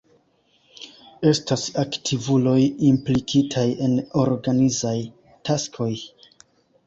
Estas 1.31 1.65
aktivuloj 1.81 2.55
implikitaj 2.87 3.67
en 3.87 3.93
organizaj 4.23 4.97
taskoj. 5.51 5.91